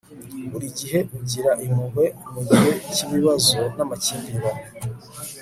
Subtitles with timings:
[0.51, 4.63] buri gihe ugira impuhwe mugihe cyibibazo namakimbirane